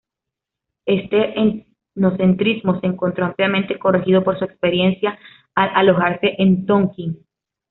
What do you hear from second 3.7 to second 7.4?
corregido por su experiencia al alojarse en Tonkin.